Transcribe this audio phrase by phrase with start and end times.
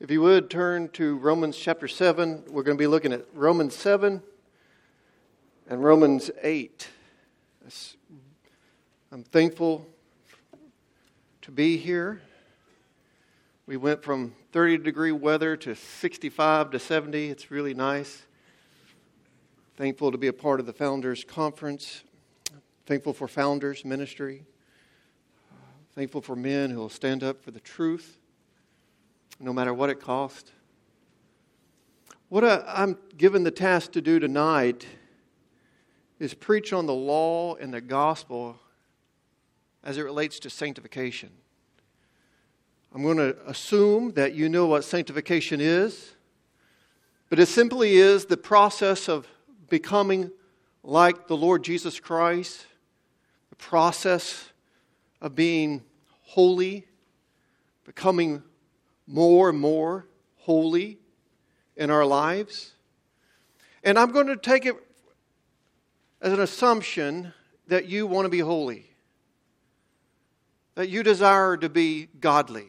[0.00, 3.74] If you would turn to Romans chapter 7, we're going to be looking at Romans
[3.74, 4.22] 7
[5.68, 6.88] and Romans 8.
[9.10, 9.88] I'm thankful
[11.42, 12.20] to be here.
[13.66, 17.30] We went from 30 degree weather to 65 to 70.
[17.30, 18.22] It's really nice.
[19.76, 22.04] Thankful to be a part of the Founders Conference.
[22.86, 24.44] Thankful for Founders Ministry.
[25.96, 28.18] Thankful for men who will stand up for the truth
[29.40, 30.50] no matter what it costs.
[32.28, 34.86] What I'm given the task to do tonight
[36.18, 38.58] is preach on the law and the gospel
[39.82, 41.30] as it relates to sanctification.
[42.94, 46.12] I'm going to assume that you know what sanctification is,
[47.30, 49.26] but it simply is the process of
[49.68, 50.30] becoming
[50.82, 52.66] like the Lord Jesus Christ,
[53.50, 54.50] the process
[55.20, 55.82] of being
[56.22, 56.86] holy,
[57.84, 58.42] becoming
[59.08, 60.06] more and more
[60.36, 60.98] holy
[61.76, 62.72] in our lives.
[63.82, 64.76] And I'm going to take it
[66.20, 67.32] as an assumption
[67.68, 68.86] that you want to be holy,
[70.74, 72.68] that you desire to be godly,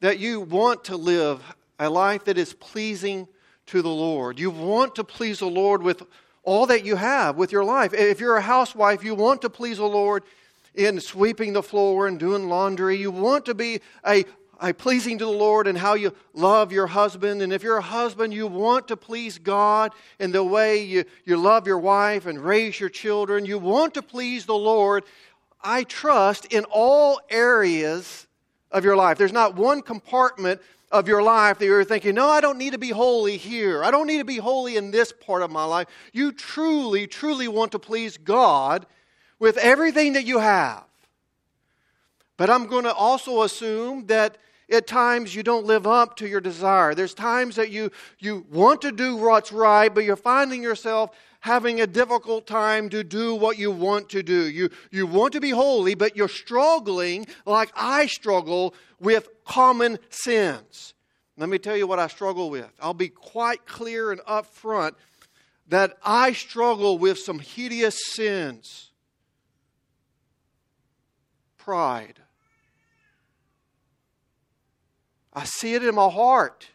[0.00, 1.42] that you want to live
[1.78, 3.26] a life that is pleasing
[3.66, 4.38] to the Lord.
[4.38, 6.02] You want to please the Lord with
[6.42, 7.92] all that you have with your life.
[7.92, 10.22] If you're a housewife, you want to please the Lord
[10.74, 12.96] in sweeping the floor and doing laundry.
[12.96, 14.24] You want to be a
[14.60, 17.42] uh, pleasing to the Lord and how you love your husband.
[17.42, 21.36] And if you're a husband, you want to please God in the way you, you
[21.36, 23.46] love your wife and raise your children.
[23.46, 25.04] You want to please the Lord,
[25.62, 28.26] I trust, in all areas
[28.70, 29.18] of your life.
[29.18, 30.60] There's not one compartment
[30.92, 33.82] of your life that you're thinking, no, I don't need to be holy here.
[33.82, 35.86] I don't need to be holy in this part of my life.
[36.12, 38.86] You truly, truly want to please God
[39.38, 40.84] with everything that you have.
[42.36, 44.36] But I'm going to also assume that
[44.70, 46.94] at times you don't live up to your desire.
[46.94, 51.10] There's times that you, you want to do what's right, but you're finding yourself
[51.40, 54.48] having a difficult time to do what you want to do.
[54.48, 60.94] You, you want to be holy, but you're struggling like I struggle with common sins.
[61.36, 62.70] Let me tell you what I struggle with.
[62.80, 64.92] I'll be quite clear and upfront
[65.68, 68.90] that I struggle with some hideous sins
[71.56, 72.19] pride
[75.32, 76.68] I see it in my heart.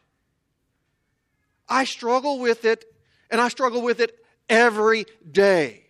[1.67, 2.85] I struggle with it,
[3.29, 4.17] and I struggle with it
[4.47, 5.83] every day.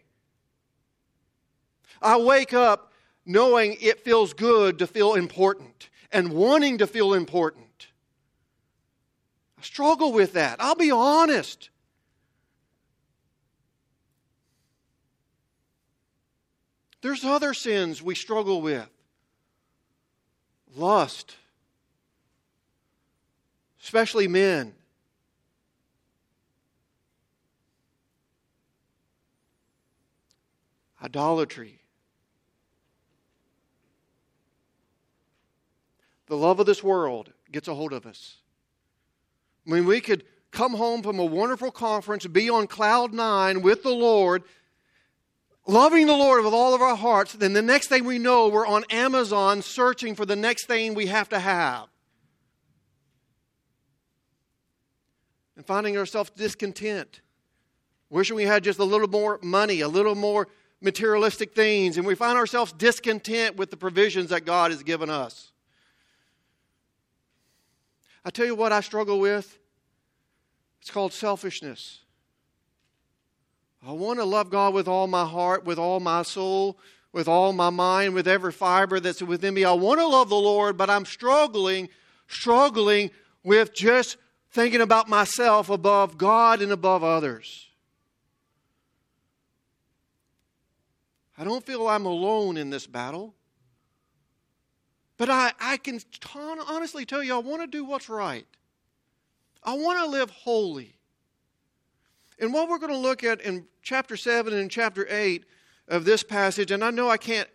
[2.02, 2.92] I wake up
[3.26, 7.88] knowing it feels good to feel important and wanting to feel important.
[9.58, 10.58] I struggle with that.
[10.60, 11.70] I'll be honest.
[17.02, 18.90] There's other sins we struggle with
[20.76, 21.36] lust
[23.86, 24.74] especially men.
[31.04, 31.82] Idolatry.
[36.26, 38.38] The love of this world gets a hold of us.
[39.68, 43.84] I mean, we could come home from a wonderful conference, be on cloud nine with
[43.84, 44.42] the Lord,
[45.68, 47.34] loving the Lord with all of our hearts.
[47.34, 51.06] Then the next thing we know, we're on Amazon searching for the next thing we
[51.06, 51.88] have to have.
[55.56, 57.22] And finding ourselves discontent,
[58.10, 60.48] wishing we had just a little more money, a little more
[60.82, 65.52] materialistic things, and we find ourselves discontent with the provisions that God has given us.
[68.24, 69.58] I tell you what I struggle with.
[70.82, 72.00] It's called selfishness.
[73.88, 76.78] I want to love God with all my heart, with all my soul,
[77.12, 79.64] with all my mind, with every fiber that's within me.
[79.64, 81.90] I want to love the Lord, but I'm struggling,
[82.28, 83.12] struggling
[83.44, 84.18] with just
[84.56, 87.68] thinking about myself above God and above others.
[91.38, 93.36] I don't feel I'm alone in this battle.
[95.18, 96.00] But I, I can
[96.68, 98.48] honestly tell you, I want to do what's right.
[99.62, 100.96] I want to live holy.
[102.40, 105.44] And what we're going to look at in chapter 7 and chapter 8
[105.90, 107.50] of this passage, and I know I can't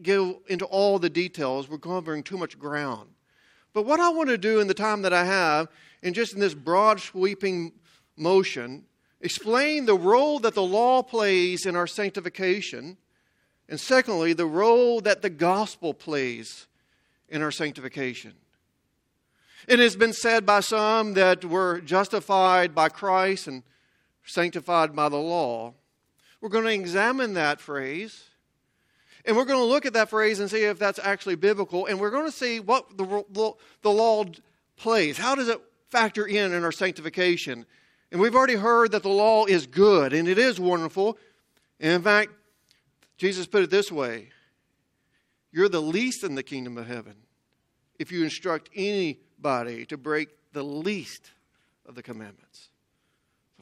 [0.00, 3.10] go into all the details, we're covering too much ground.
[3.72, 5.68] But what I want to do in the time that I have
[6.02, 7.72] and just in this broad sweeping
[8.16, 8.84] motion,
[9.20, 12.96] explain the role that the law plays in our sanctification,
[13.68, 16.66] and secondly, the role that the gospel plays
[17.28, 18.34] in our sanctification.
[19.68, 23.62] It has been said by some that we're justified by Christ and
[24.24, 25.74] sanctified by the law.
[26.40, 28.29] We're going to examine that phrase.
[29.24, 31.86] And we're going to look at that phrase and see if that's actually biblical.
[31.86, 34.24] And we're going to see what the, the law
[34.76, 35.18] plays?
[35.18, 37.66] How does it factor in in our sanctification?
[38.10, 41.18] And we've already heard that the law is good and it is wonderful.
[41.78, 42.30] And in fact,
[43.16, 44.30] Jesus put it this way
[45.52, 47.14] You're the least in the kingdom of heaven
[47.98, 51.30] if you instruct anybody to break the least
[51.86, 52.68] of the commandments.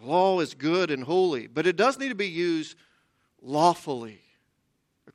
[0.00, 2.76] The law is good and holy, but it does need to be used
[3.42, 4.20] lawfully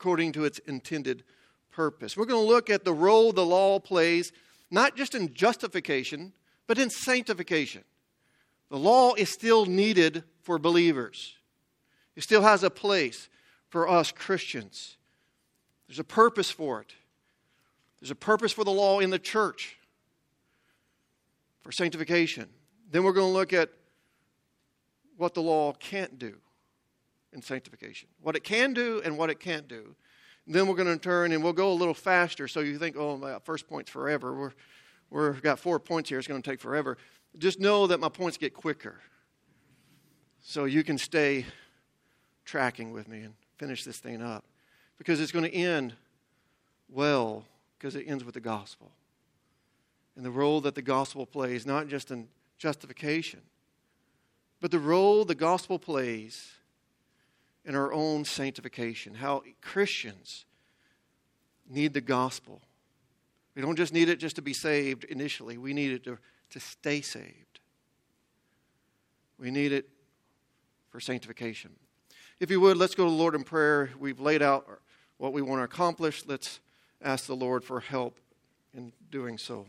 [0.04, 1.24] according to its intended
[1.72, 2.18] purpose.
[2.18, 4.34] We're going to look at the role the law plays,
[4.70, 6.34] not just in justification,
[6.68, 7.86] but in sanctification.
[8.70, 11.38] The law is still needed for believers,
[12.18, 13.30] it still has a place
[13.70, 14.98] for us Christians.
[15.88, 16.94] There's a purpose for it.
[18.02, 19.78] There's a purpose for the law in the church
[21.62, 22.50] for sanctification.
[22.92, 23.70] Then we're going to look at
[25.16, 26.36] what the law can't do
[27.34, 28.10] in sanctification.
[28.22, 29.96] What it can do and what it can't do.
[30.46, 33.18] Then we're going to turn and we'll go a little faster so you think, oh,
[33.18, 34.52] my first point's forever.
[35.10, 36.20] We're, we've got four points here.
[36.20, 36.98] It's going to take forever.
[37.38, 39.00] Just know that my points get quicker.
[40.42, 41.46] So you can stay
[42.44, 44.44] tracking with me and finish this thing up.
[44.98, 45.94] Because it's going to end
[46.90, 47.46] well,
[47.78, 48.92] because it ends with the gospel.
[50.16, 52.28] And the role that the gospel plays, not just in
[52.58, 53.42] justification,
[54.62, 56.52] but the role the gospel plays
[57.66, 60.46] in our own sanctification, how Christians
[61.70, 62.62] need the gospel.
[63.56, 66.18] We don't just need it just to be saved initially, we need it to,
[66.52, 67.60] to stay saved.
[69.40, 69.90] We need it
[70.90, 71.72] for sanctification.
[72.40, 73.90] If you would, let's go to the Lord in prayer.
[74.00, 74.68] We've laid out
[75.18, 76.24] what we want to accomplish.
[76.26, 76.60] Let's
[77.02, 78.20] ask the Lord for help
[78.74, 79.66] in doing so.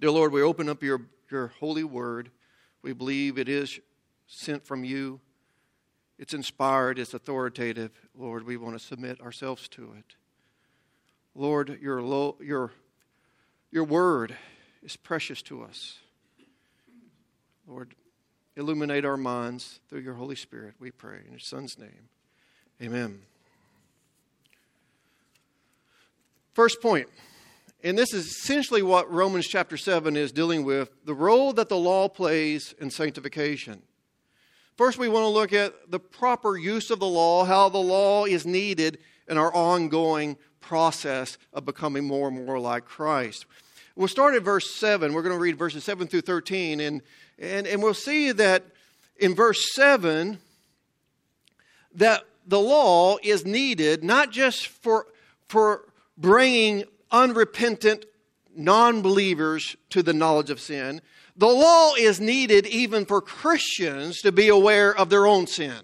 [0.00, 2.30] Dear Lord, we open up your, your holy word.
[2.82, 3.80] We believe it is
[4.26, 5.20] sent from you.
[6.18, 7.90] It's inspired, it's authoritative.
[8.16, 10.16] Lord, we want to submit ourselves to it.
[11.34, 12.72] Lord, your, lo- your,
[13.70, 14.34] your word
[14.82, 15.98] is precious to us.
[17.66, 17.94] Lord,
[18.56, 21.18] illuminate our minds through your Holy Spirit, we pray.
[21.24, 22.08] In your Son's name,
[22.80, 23.20] amen.
[26.54, 27.08] First point,
[27.84, 31.76] and this is essentially what Romans chapter 7 is dealing with the role that the
[31.76, 33.82] law plays in sanctification.
[34.76, 38.26] First, we want to look at the proper use of the law, how the law
[38.26, 43.46] is needed in our ongoing process of becoming more and more like Christ.
[43.94, 45.14] We'll start at verse 7.
[45.14, 47.00] We're going to read verses 7 through 13, and,
[47.38, 48.64] and, and we'll see that
[49.16, 50.38] in verse 7
[51.94, 55.06] that the law is needed not just for,
[55.48, 55.84] for
[56.18, 58.04] bringing unrepentant
[58.54, 61.00] non believers to the knowledge of sin,
[61.36, 65.80] the law is needed even for Christians to be aware of their own sin.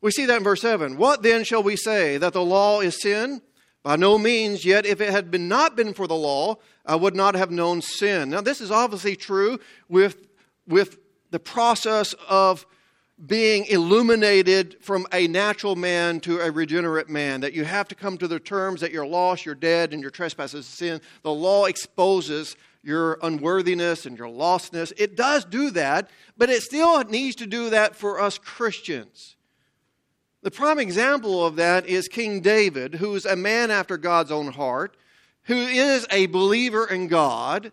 [0.00, 0.96] We see that in verse 7.
[0.96, 2.18] What then shall we say?
[2.18, 3.40] That the law is sin?
[3.82, 6.56] By no means, yet if it had been not been for the law,
[6.86, 8.30] I would not have known sin.
[8.30, 9.58] Now, this is obviously true
[9.88, 10.28] with,
[10.68, 10.98] with
[11.30, 12.64] the process of
[13.24, 18.18] being illuminated from a natural man to a regenerate man, that you have to come
[18.18, 21.00] to the terms that you're lost, you're dead, and your trespasses sin.
[21.22, 24.92] The law exposes your unworthiness and your lostness.
[24.96, 29.36] It does do that, but it still needs to do that for us Christians.
[30.42, 34.48] The prime example of that is King David, who is a man after God's own
[34.48, 34.96] heart,
[35.44, 37.72] who is a believer in God,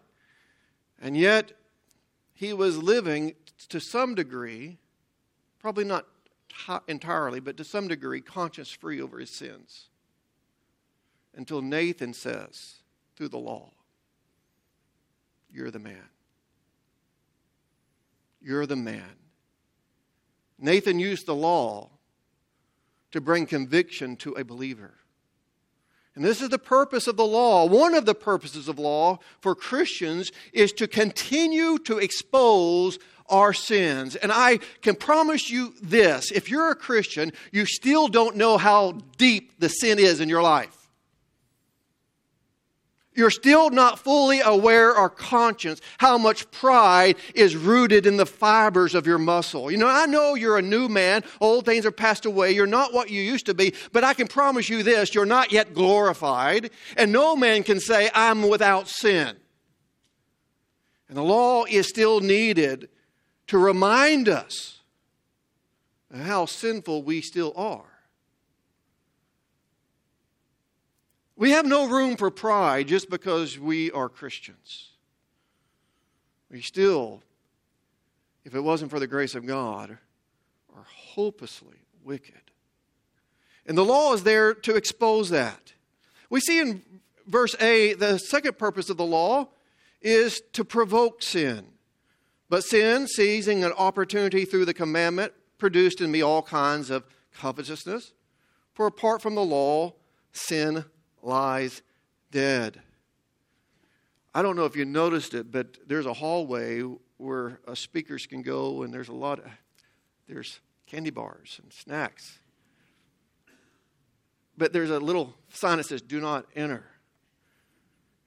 [1.02, 1.54] and yet
[2.34, 3.34] he was living
[3.70, 4.78] to some degree,
[5.60, 6.06] probably not
[6.88, 9.88] entirely, but to some degree, conscience free over his sins.
[11.36, 12.76] Until Nathan says,
[13.16, 13.72] through the law,
[15.52, 16.10] you're the man.
[18.42, 19.16] You're the man.
[20.58, 21.90] Nathan used the law
[23.12, 24.94] to bring conviction to a believer.
[26.16, 27.66] And this is the purpose of the law.
[27.66, 34.16] One of the purposes of law for Christians is to continue to expose our sins.
[34.16, 38.94] And I can promise you this if you're a Christian, you still don't know how
[39.18, 40.79] deep the sin is in your life
[43.20, 48.96] you're still not fully aware or conscious how much pride is rooted in the fibers
[48.96, 49.70] of your muscle.
[49.70, 51.24] You know, I know you're a new man.
[51.40, 52.52] Old things are passed away.
[52.52, 53.76] You're not what you used to be.
[53.92, 56.72] But I can promise you this you're not yet glorified.
[56.98, 59.36] And no man can say, I'm without sin.
[61.10, 62.88] And the law is still needed
[63.48, 64.80] to remind us
[66.16, 67.89] how sinful we still are.
[71.40, 74.90] We have no room for pride just because we are Christians.
[76.52, 77.24] We still,
[78.44, 79.98] if it wasn't for the grace of God,
[80.76, 82.42] are hopelessly wicked.
[83.66, 85.72] And the law is there to expose that.
[86.30, 86.82] We see in
[87.26, 89.48] verse A, the second purpose of the law
[90.02, 91.68] is to provoke sin.
[92.50, 98.12] But sin, seizing an opportunity through the commandment, produced in me all kinds of covetousness.
[98.74, 99.94] For apart from the law,
[100.34, 100.84] sin
[101.24, 101.82] lies
[102.32, 102.82] dead.
[104.34, 106.82] I don't know if you noticed it, but there's a hallway
[107.18, 109.46] where uh, speakers can go, and there's a lot of
[110.28, 112.40] there's candy bars and snacks.
[114.58, 116.84] But there's a little sign that says, "Do not enter."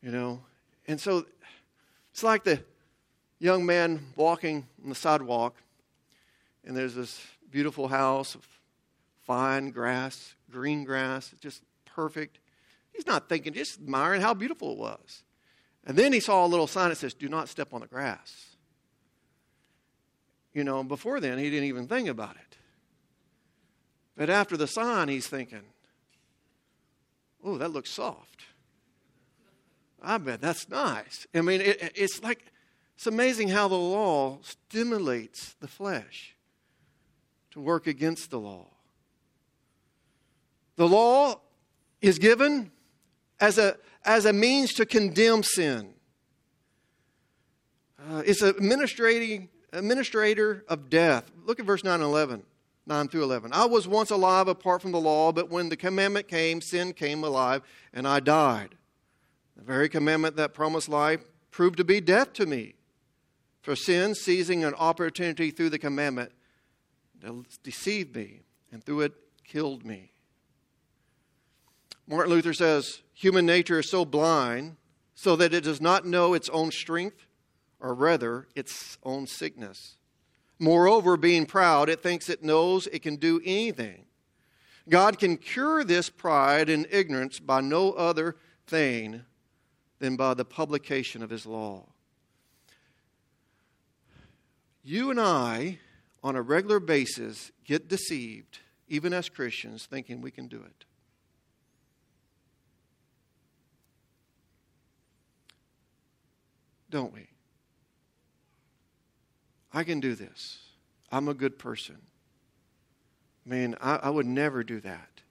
[0.03, 0.41] You know,
[0.89, 1.25] and so
[2.11, 2.61] it's like the
[3.39, 5.57] young man walking on the sidewalk,
[6.65, 8.47] and there's this beautiful house of
[9.21, 12.39] fine grass, green grass, just perfect.
[12.93, 15.23] He's not thinking, just admiring how beautiful it was.
[15.85, 18.57] And then he saw a little sign that says, Do not step on the grass.
[20.55, 22.57] You know, before then, he didn't even think about it.
[24.17, 25.63] But after the sign, he's thinking,
[27.43, 28.45] Oh, that looks soft.
[30.01, 31.27] I bet that's nice.
[31.35, 32.45] I mean, it, it's like,
[32.97, 36.37] it's amazing how the law stimulates the flesh
[37.53, 38.67] to work against the law.
[40.77, 41.41] The law
[42.01, 42.73] is given
[43.43, 45.93] as a, as a means to condemn sin.
[47.99, 51.31] Uh, it's administrating, administrator of death.
[51.45, 52.45] Look at verse 9 and 11.
[52.87, 53.53] 9 through 11.
[53.53, 57.25] I was once alive apart from the law, but when the commandment came, sin came
[57.25, 58.77] alive, and I died.
[59.57, 62.75] The very commandment that promised life proved to be death to me.
[63.61, 66.33] For sin, seizing an opportunity through the commandment,
[67.63, 69.13] deceived me, and through it
[69.45, 70.12] killed me.
[72.13, 74.77] Martin Luther says human nature is so blind
[75.15, 77.27] so that it does not know its own strength,
[77.81, 79.97] or rather, its own sickness.
[80.59, 84.05] Moreover, being proud, it thinks it knows it can do anything.
[84.91, 89.23] God can cure this pride and ignorance by no other thing
[89.99, 91.87] than by the publication of His law.
[94.85, 95.79] You and I,
[96.23, 100.85] on a regular basis, get deceived, even as Christians, thinking we can do it.
[106.93, 107.27] Don't we?
[109.73, 110.59] I can do this.
[111.11, 111.97] I'm a good person.
[113.47, 115.23] Man, I, I would never do that.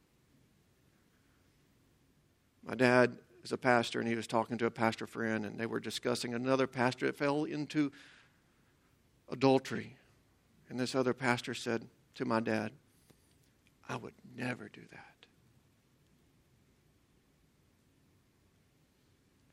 [2.66, 5.68] My dad is a pastor, and he was talking to a pastor friend, and they
[5.68, 7.92] were discussing another pastor that fell into
[9.30, 9.98] adultery.
[10.68, 12.72] And this other pastor said to my dad,
[13.88, 15.28] I would never do that.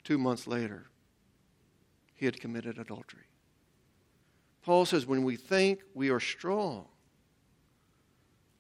[0.05, 0.87] Two months later,
[2.19, 3.23] he had committed adultery.
[4.63, 6.87] Paul says, when we think we are strong,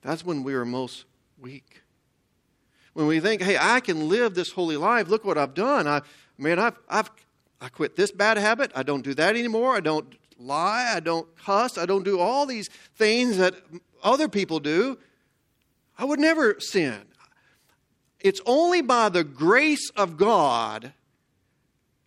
[0.00, 1.04] that's when we are most
[1.38, 1.82] weak.
[2.94, 5.86] When we think, hey, I can live this holy life, look what I've done.
[5.86, 6.02] I
[6.38, 7.10] man, I've I've
[7.60, 8.70] I quit this bad habit.
[8.74, 9.74] I don't do that anymore.
[9.74, 10.92] I don't lie.
[10.94, 11.76] I don't cuss.
[11.76, 13.54] I don't do all these things that
[14.02, 14.98] other people do.
[15.98, 17.00] I would never sin.
[18.20, 20.92] It's only by the grace of God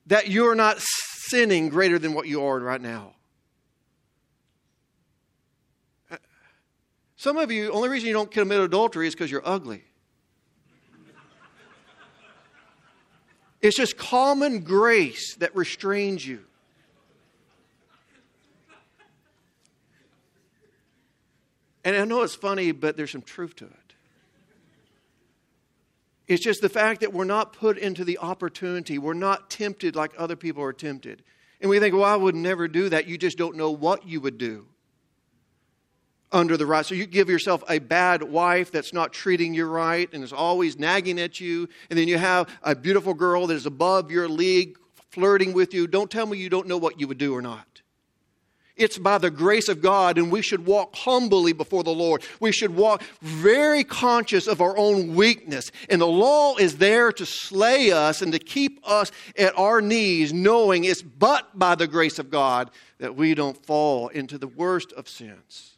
[0.07, 0.81] that you're not
[1.29, 3.13] sinning greater than what you are right now.
[7.15, 9.83] Some of you, only reason you don't commit adultery is because you're ugly.
[13.61, 16.43] It's just common grace that restrains you.
[21.83, 23.80] And I know it's funny, but there's some truth to it.
[26.31, 28.97] It's just the fact that we're not put into the opportunity.
[28.97, 31.23] We're not tempted like other people are tempted.
[31.59, 33.05] And we think, well, I would never do that.
[33.05, 34.65] You just don't know what you would do
[36.31, 36.85] under the right.
[36.85, 40.79] So you give yourself a bad wife that's not treating you right and is always
[40.79, 41.67] nagging at you.
[41.89, 44.77] And then you have a beautiful girl that is above your league
[45.09, 45.85] flirting with you.
[45.85, 47.70] Don't tell me you don't know what you would do or not.
[48.81, 52.23] It's by the grace of God, and we should walk humbly before the Lord.
[52.39, 55.71] We should walk very conscious of our own weakness.
[55.89, 60.33] And the law is there to slay us and to keep us at our knees,
[60.33, 64.91] knowing it's but by the grace of God that we don't fall into the worst
[64.93, 65.77] of sins.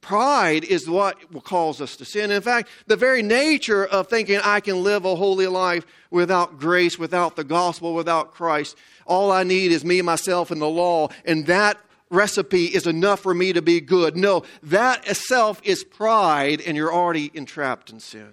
[0.00, 2.30] Pride is what will cause us to sin.
[2.30, 6.98] In fact, the very nature of thinking I can live a holy life without grace,
[6.98, 8.76] without the gospel, without Christ,
[9.06, 11.78] all I need is me, myself, and the law, and that
[12.10, 14.16] recipe is enough for me to be good.
[14.16, 18.32] No, that itself is pride, and you're already entrapped in sin.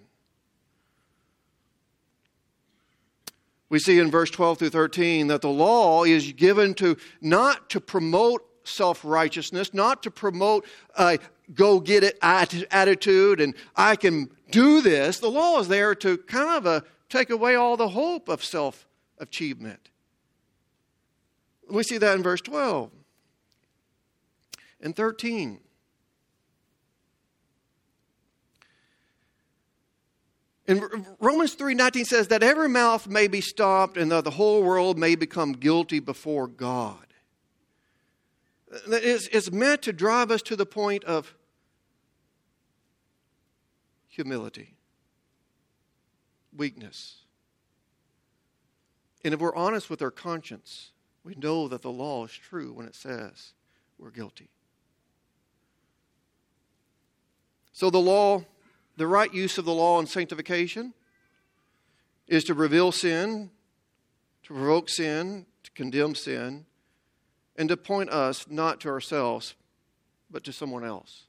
[3.70, 7.82] We see in verse 12 through 13 that the law is given to not to
[7.82, 10.66] promote self righteousness, not to promote
[10.98, 11.20] a
[11.54, 15.20] go get it attitude and I can do this.
[15.20, 18.88] The law is there to kind of uh, take away all the hope of self
[19.18, 19.90] achievement.
[21.70, 22.92] We see that in verse 12
[24.82, 25.60] and 13.
[30.70, 34.98] And Romans 3:19 says that every mouth may be stopped and that the whole world
[34.98, 37.06] may become guilty before God.
[38.88, 41.34] It's, it's meant to drive us to the point of
[44.18, 44.74] humility,
[46.56, 47.18] weakness.
[49.24, 50.90] And if we're honest with our conscience,
[51.24, 53.54] we know that the law is true when it says
[54.00, 54.50] we're guilty.
[57.74, 58.44] So the law
[58.96, 60.96] the right use of the law in sanctification
[62.28, 63.52] is to reveal sin,
[64.42, 66.66] to provoke sin, to condemn sin,
[67.56, 69.54] and to point us not to ourselves,
[70.32, 71.27] but to someone else.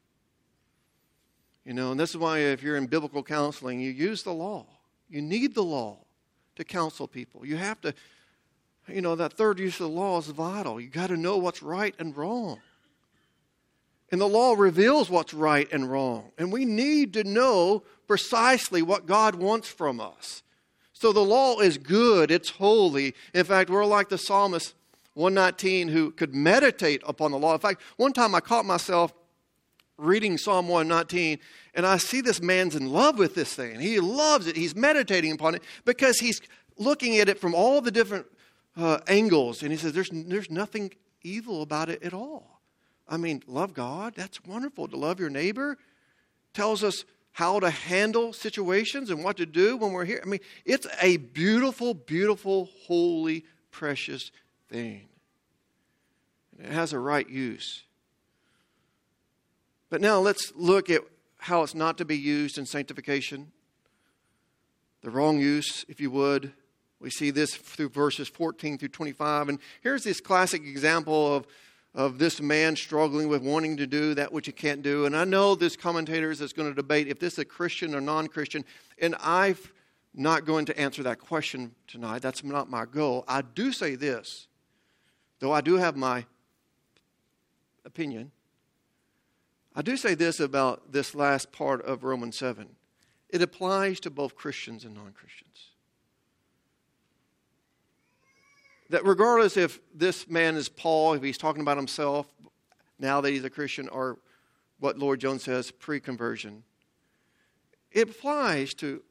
[1.69, 4.65] You know, and this is why if you're in biblical counseling, you use the law.
[5.11, 5.99] You need the law
[6.57, 7.45] to counsel people.
[7.45, 7.93] You have to,
[8.87, 10.81] you know, that third use of the law is vital.
[10.81, 12.61] You got to know what's right and wrong.
[14.11, 16.33] And the law reveals what's right and wrong.
[16.39, 20.43] And we need to know precisely what God wants from us.
[20.95, 23.15] So the law is good, it's holy.
[23.35, 24.75] In fact, we're like the psalmist
[25.13, 27.53] 119 who could meditate upon the law.
[27.53, 29.13] In fact, one time I caught myself
[29.99, 31.39] reading Psalm 119
[31.75, 33.79] and I see this man's in love with this thing.
[33.79, 34.57] He loves it.
[34.57, 36.41] He's meditating upon it because he's
[36.77, 38.27] looking at it from all the different
[38.77, 39.63] uh, angles.
[39.63, 42.61] And he says, there's, there's nothing evil about it at all.
[43.09, 44.15] I mean, love God.
[44.17, 44.89] That's wonderful.
[44.89, 45.79] To love your neighbor
[46.53, 50.21] tells us how to handle situations and what to do when we're here.
[50.21, 54.33] I mean, it's a beautiful, beautiful, holy, precious
[54.69, 55.09] thing.
[56.59, 57.85] And it has a right use.
[59.91, 61.03] But now let's look at
[61.39, 63.53] how it's not to be used in sanctification.
[65.03, 66.53] The wrong use, if you would.
[67.01, 69.49] We see this through verses 14 through 25.
[69.49, 71.47] And here's this classic example of
[71.95, 75.07] of this man struggling with wanting to do that which he can't do.
[75.07, 78.01] And I know this commentator is going to debate if this is a Christian or
[78.01, 78.65] non Christian,
[79.01, 79.57] and I'm
[80.15, 82.23] not going to answer that question tonight.
[82.23, 83.25] That's not my goal.
[83.27, 84.47] I do say this,
[85.41, 86.25] though I do have my
[87.85, 88.31] opinion.
[89.79, 92.69] I do say this about this last part of Romans 7.
[93.31, 95.69] It applies to both Christians and non Christians.
[98.91, 102.27] that regardless if this man is Paul, if he's talking about himself
[102.99, 104.19] now that he's a Christian, or
[104.81, 106.65] what Lloyd Jones says, pre conversion,
[107.93, 109.03] it applies to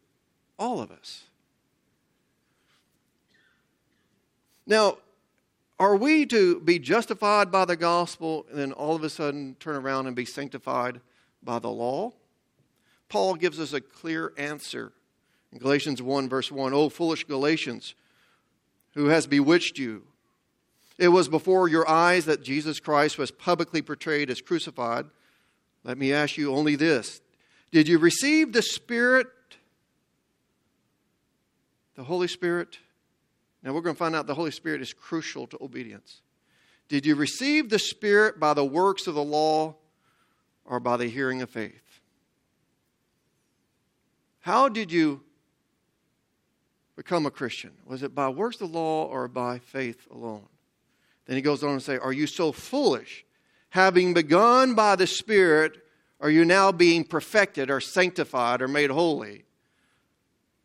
[0.59, 1.23] all of us.
[4.65, 4.97] Now,
[5.79, 9.75] are we to be justified by the gospel and then all of a sudden turn
[9.75, 10.99] around and be sanctified
[11.43, 12.13] by the law?
[13.09, 14.91] Paul gives us a clear answer
[15.51, 16.73] in Galatians 1, verse 1.
[16.73, 17.93] Oh, foolish Galatians
[18.95, 20.03] who has bewitched you.
[20.97, 25.05] It was before your eyes that Jesus Christ was publicly portrayed as crucified.
[25.83, 27.21] Let me ask you only this
[27.71, 29.27] Did you receive the Spirit,
[31.95, 32.79] the Holy Spirit?
[33.67, 36.21] Now we're going to find out the Holy Spirit is crucial to obedience.
[36.87, 39.75] Did you receive the Spirit by the works of the law
[40.63, 41.99] or by the hearing of faith?
[44.39, 45.19] How did you
[46.95, 47.71] become a Christian?
[47.85, 50.47] Was it by works of the law or by faith alone?
[51.25, 53.25] Then he goes on to say, Are you so foolish?
[53.71, 55.75] Having begun by the Spirit,
[56.21, 59.43] are you now being perfected or sanctified or made holy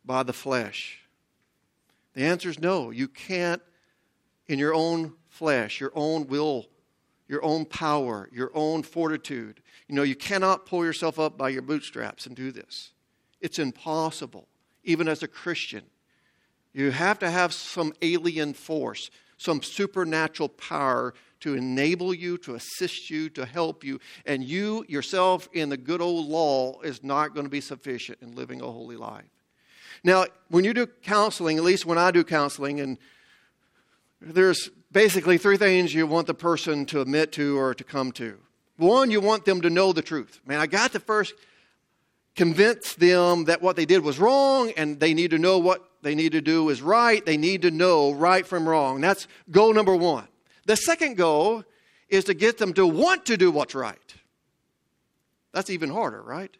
[0.05, 1.02] by the flesh?
[2.13, 2.91] The answer is no.
[2.91, 3.61] You can't,
[4.47, 6.67] in your own flesh, your own will,
[7.27, 9.61] your own power, your own fortitude.
[9.87, 12.91] You know, you cannot pull yourself up by your bootstraps and do this.
[13.41, 14.47] It's impossible,
[14.83, 15.83] even as a Christian.
[16.73, 23.09] You have to have some alien force, some supernatural power to enable you, to assist
[23.09, 23.99] you, to help you.
[24.25, 28.33] And you yourself, in the good old law, is not going to be sufficient in
[28.33, 29.25] living a holy life.
[30.03, 32.97] Now, when you do counseling, at least when I do counseling, and
[34.21, 38.37] there's basically three things you want the person to admit to or to come to.
[38.77, 40.39] One, you want them to know the truth.
[40.45, 41.33] Man, I got to first
[42.35, 46.15] convince them that what they did was wrong and they need to know what they
[46.15, 47.25] need to do is right.
[47.25, 49.01] They need to know right from wrong.
[49.01, 50.27] That's goal number one.
[50.65, 51.63] The second goal
[52.09, 53.97] is to get them to want to do what's right.
[55.53, 56.55] That's even harder, right?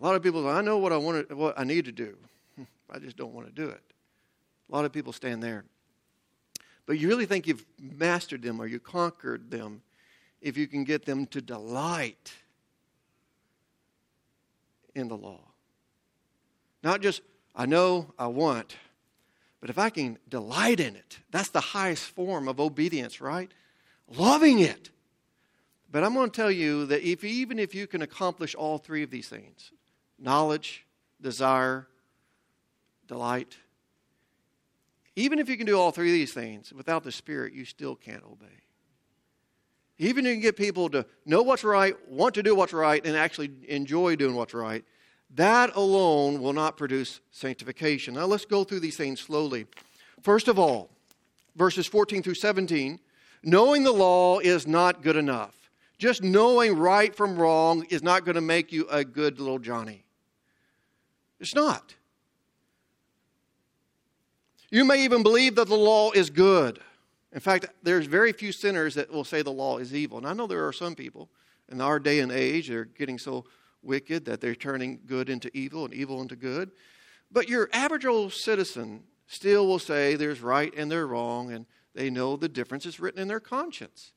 [0.00, 1.92] A lot of people say, I know what I want to, what I need to
[1.92, 2.16] do.
[2.90, 3.80] I just don't want to do it.
[4.68, 5.64] A lot of people stand there.
[6.86, 9.82] But you really think you've mastered them or you conquered them
[10.40, 12.32] if you can get them to delight
[14.94, 15.40] in the law.
[16.82, 17.22] Not just
[17.54, 18.76] I know I want,
[19.60, 23.50] but if I can delight in it, that's the highest form of obedience, right?
[24.14, 24.90] Loving it.
[25.90, 29.02] But I'm going to tell you that if, even if you can accomplish all three
[29.02, 29.72] of these things
[30.18, 30.84] knowledge,
[31.20, 31.86] desire,
[33.06, 33.56] delight
[35.16, 37.94] even if you can do all three of these things, without the Spirit, you still
[37.94, 38.46] can't obey.
[39.98, 43.04] Even if you can get people to know what's right, want to do what's right,
[43.06, 44.84] and actually enjoy doing what's right,
[45.36, 48.14] that alone will not produce sanctification.
[48.14, 49.66] Now let's go through these things slowly.
[50.20, 50.90] First of all,
[51.54, 53.00] verses 14 through 17
[53.46, 55.70] knowing the law is not good enough.
[55.98, 60.03] Just knowing right from wrong is not going to make you a good little Johnny.
[61.40, 61.94] It's not.
[64.70, 66.80] You may even believe that the law is good.
[67.32, 70.18] In fact, there's very few sinners that will say the law is evil.
[70.18, 71.28] And I know there are some people
[71.70, 73.44] in our day and age, they're getting so
[73.82, 76.70] wicked that they're turning good into evil and evil into good.
[77.30, 82.10] But your average old citizen still will say there's right and there's wrong, and they
[82.10, 84.12] know the difference is written in their conscience.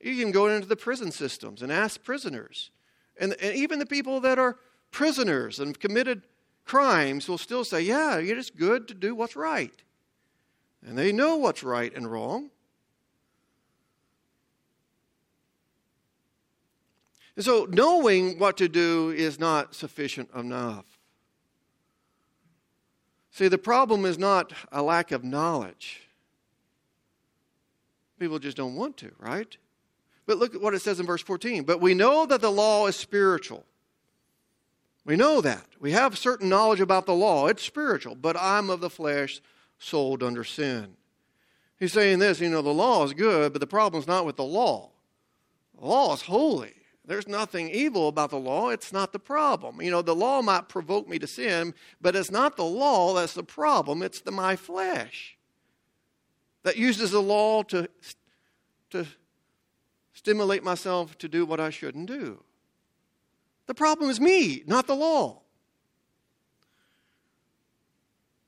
[0.00, 2.70] You can go into the prison systems and ask prisoners.
[3.18, 4.56] And, and even the people that are
[4.92, 6.22] prisoners and have committed
[6.64, 9.74] crimes will still say, yeah, it is good to do what's right.
[10.86, 12.50] And they know what's right and wrong.
[17.34, 20.84] And so, knowing what to do is not sufficient enough.
[23.30, 26.02] See, the problem is not a lack of knowledge.
[28.18, 29.56] People just don't want to, right?
[30.26, 31.64] But look at what it says in verse 14.
[31.64, 33.64] But we know that the law is spiritual.
[35.04, 35.66] We know that.
[35.80, 37.48] We have certain knowledge about the law.
[37.48, 39.40] It's spiritual, but I'm of the flesh,
[39.78, 40.96] sold under sin.
[41.78, 44.44] He's saying this, you know, the law is good, but the problem's not with the
[44.44, 44.90] law.
[45.78, 46.74] The law is holy.
[47.04, 48.68] There's nothing evil about the law.
[48.68, 49.82] It's not the problem.
[49.82, 53.34] You know, the law might provoke me to sin, but it's not the law that's
[53.34, 54.02] the problem.
[54.02, 55.36] It's the, my flesh
[56.62, 57.88] that uses the law to,
[58.90, 59.06] to
[60.12, 62.44] stimulate myself to do what I shouldn't do.
[63.66, 65.42] The problem is me, not the law.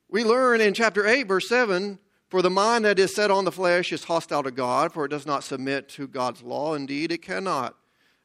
[0.09, 1.99] We learn in chapter 8, verse 7
[2.29, 5.09] For the mind that is set on the flesh is hostile to God, for it
[5.09, 6.75] does not submit to God's law.
[6.75, 7.77] Indeed, it cannot.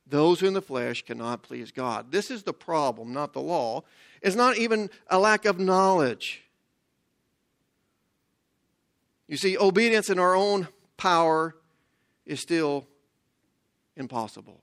[0.06, 2.12] Those who in the flesh cannot please God.
[2.12, 3.84] This is the problem, not the law.
[4.22, 6.44] It's not even a lack of knowledge.
[9.28, 11.56] You see, obedience in our own power
[12.26, 12.88] is still
[13.96, 14.62] impossible.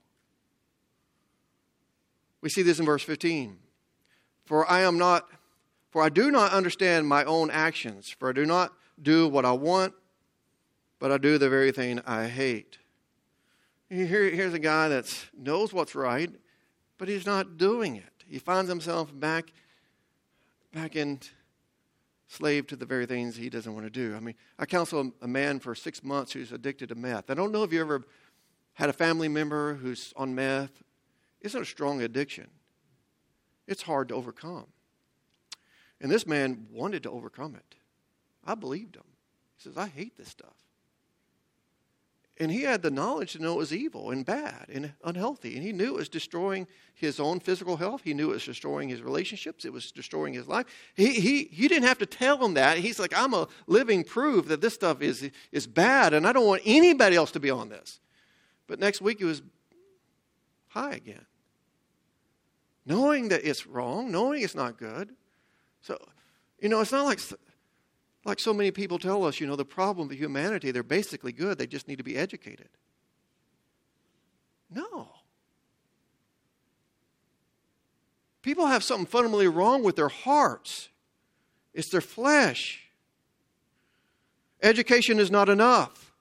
[2.40, 3.58] We see this in verse 15.
[4.44, 5.28] For I am not,
[5.90, 9.52] for I do not understand my own actions, for I do not do what I
[9.52, 9.94] want,
[10.98, 12.78] but I do the very thing I hate.
[13.88, 16.30] Here, here's a guy that knows what's right,
[16.98, 18.24] but he's not doing it.
[18.28, 19.52] He finds himself back,
[20.72, 21.20] back in
[22.28, 24.16] slave to the very things he doesn't want to do.
[24.16, 27.30] I mean, I counsel a man for six months who's addicted to meth.
[27.30, 28.02] I don't know if you ever
[28.74, 30.82] had a family member who's on meth
[31.40, 32.48] isn't a strong addiction.
[33.66, 34.66] It's hard to overcome.
[36.00, 37.76] And this man wanted to overcome it.
[38.44, 39.04] I believed him.
[39.56, 40.54] He says, I hate this stuff.
[42.38, 45.54] And he had the knowledge to know it was evil and bad and unhealthy.
[45.54, 48.02] And he knew it was destroying his own physical health.
[48.04, 49.64] He knew it was destroying his relationships.
[49.64, 50.66] It was destroying his life.
[50.94, 52.76] He, he, he didn't have to tell him that.
[52.76, 56.46] He's like, I'm a living proof that this stuff is, is bad, and I don't
[56.46, 58.00] want anybody else to be on this.
[58.66, 59.40] But next week, he was
[60.76, 61.26] high again
[62.86, 65.10] knowing that it's wrong, knowing it's not good.
[65.82, 65.98] So,
[66.60, 67.20] you know, it's not like
[68.24, 71.58] like so many people tell us, you know, the problem of humanity, they're basically good,
[71.58, 72.68] they just need to be educated.
[74.70, 75.10] No.
[78.42, 80.88] People have something fundamentally wrong with their hearts.
[81.72, 82.88] It's their flesh.
[84.62, 86.12] Education is not enough.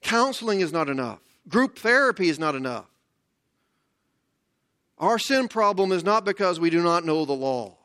[0.00, 1.20] Counseling is not enough.
[1.48, 2.89] Group therapy is not enough.
[5.00, 7.78] Our sin problem is not because we do not know the law.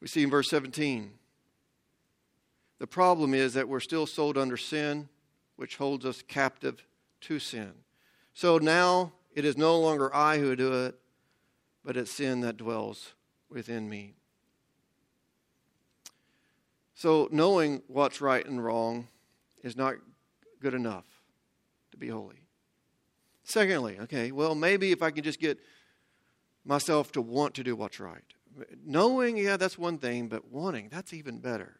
[0.00, 1.12] We see in verse 17
[2.78, 5.08] the problem is that we're still sold under sin,
[5.54, 6.84] which holds us captive
[7.22, 7.72] to sin.
[8.34, 10.96] So now it is no longer I who do it,
[11.84, 13.14] but it's sin that dwells
[13.48, 14.14] within me.
[16.94, 19.08] So knowing what's right and wrong
[19.62, 19.94] is not
[20.60, 21.04] good enough
[21.90, 22.42] to be holy.
[23.44, 25.58] Secondly, okay, well, maybe if I can just get
[26.64, 28.24] myself to want to do what's right.
[28.84, 31.78] Knowing, yeah, that's one thing, but wanting, that's even better.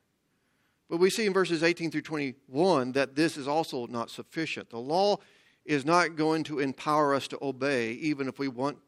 [0.88, 4.70] But we see in verses 18 through 21 that this is also not sufficient.
[4.70, 5.18] The law
[5.64, 8.78] is not going to empower us to obey, even if we want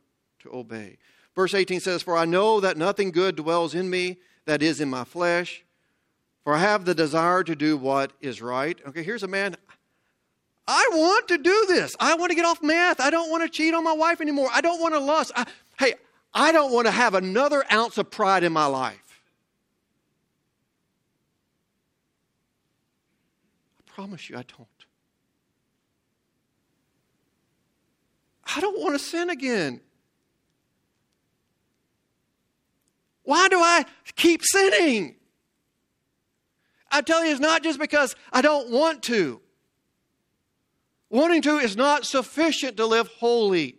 [0.40, 0.98] to obey.
[1.34, 4.88] Verse 18 says, For I know that nothing good dwells in me, that is in
[4.88, 5.64] my flesh.
[6.48, 8.80] For I have the desire to do what is right.
[8.88, 9.54] Okay, here's a man.
[10.66, 11.94] I want to do this.
[12.00, 13.00] I want to get off meth.
[13.00, 14.48] I don't want to cheat on my wife anymore.
[14.50, 15.30] I don't want to lust.
[15.36, 15.44] I,
[15.78, 15.92] hey,
[16.32, 19.22] I don't want to have another ounce of pride in my life.
[23.80, 24.68] I promise you, I don't.
[28.56, 29.82] I don't want to sin again.
[33.24, 33.84] Why do I
[34.16, 35.17] keep sinning?
[36.90, 39.40] I tell you, it's not just because I don't want to.
[41.10, 43.76] Wanting to is not sufficient to live holy.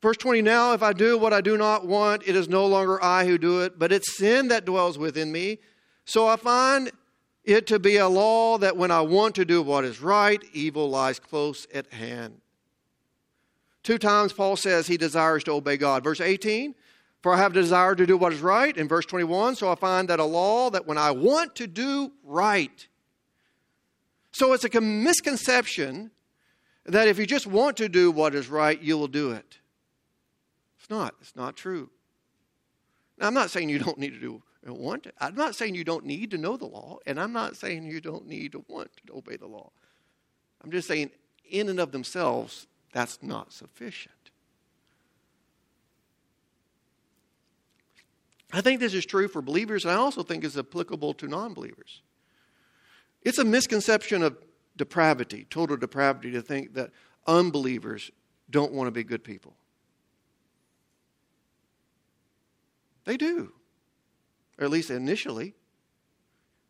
[0.00, 3.02] Verse 20 Now, if I do what I do not want, it is no longer
[3.02, 5.58] I who do it, but it's sin that dwells within me.
[6.04, 6.90] So I find
[7.44, 10.90] it to be a law that when I want to do what is right, evil
[10.90, 12.40] lies close at hand.
[13.82, 16.04] Two times Paul says he desires to obey God.
[16.04, 16.74] Verse 18,
[17.22, 18.76] for I have a desire to do what is right.
[18.76, 22.12] In verse 21, so I find that a law that when I want to do
[22.22, 22.86] right.
[24.32, 26.10] So it's a misconception
[26.86, 29.58] that if you just want to do what is right, you will do it.
[30.78, 31.14] It's not.
[31.20, 31.90] It's not true.
[33.18, 35.12] Now, I'm not saying you don't need to do want to.
[35.20, 38.00] I'm not saying you don't need to know the law, and I'm not saying you
[38.00, 39.70] don't need to want to obey the law.
[40.62, 41.10] I'm just saying,
[41.48, 44.14] in and of themselves, that's not sufficient.
[48.52, 51.54] I think this is true for believers, and I also think it's applicable to non
[51.54, 52.02] believers.
[53.22, 54.38] It's a misconception of
[54.76, 56.90] depravity, total depravity, to think that
[57.26, 58.10] unbelievers
[58.50, 59.54] don't want to be good people.
[63.04, 63.52] They do,
[64.58, 65.54] or at least initially.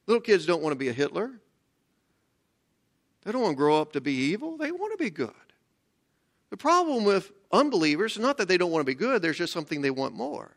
[0.07, 1.33] Little kids don't want to be a Hitler.
[3.25, 4.57] They don't want to grow up to be evil.
[4.57, 5.31] They want to be good.
[6.51, 9.53] The problem with unbelievers is not that they don't want to be good, there's just
[9.53, 10.57] something they want more.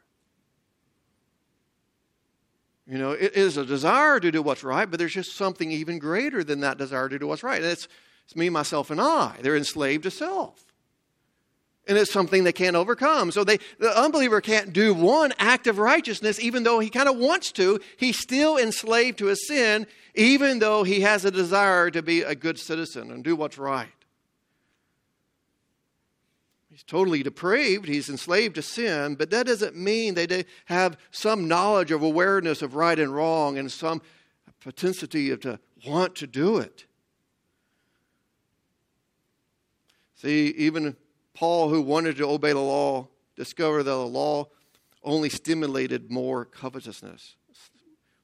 [2.88, 6.00] You know, it is a desire to do what's right, but there's just something even
[6.00, 7.62] greater than that desire to do what's right.
[7.62, 7.88] And it's,
[8.26, 9.38] it's me, myself, and I.
[9.42, 10.66] They're enslaved to self.
[11.88, 13.32] And it's something they can't overcome.
[13.32, 17.18] So they, the unbeliever can't do one act of righteousness, even though he kind of
[17.18, 17.80] wants to.
[17.98, 22.36] He's still enslaved to his sin, even though he has a desire to be a
[22.36, 23.90] good citizen and do what's right.
[26.72, 27.90] He's totally depraved.
[27.90, 32.76] He's enslaved to sin, but that doesn't mean they have some knowledge of awareness of
[32.76, 34.02] right and wrong and some
[34.62, 36.86] propensity to want to do it.
[40.16, 40.96] See, even
[41.34, 44.48] Paul, who wanted to obey the law, discovered that the law
[45.04, 47.36] only stimulated more covetousness.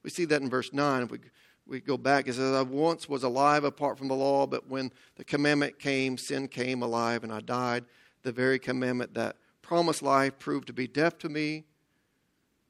[0.03, 1.03] We see that in verse 9.
[1.03, 1.19] If we,
[1.65, 4.93] we go back, it says, I once was alive apart from the law, but when
[5.17, 7.83] the commandment came, sin came alive, and I died
[8.23, 11.65] the very commandment that promised life proved to be death to me.